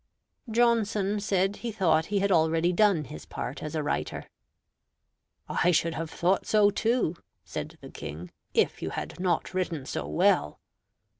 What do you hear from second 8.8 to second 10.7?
you had not written so well."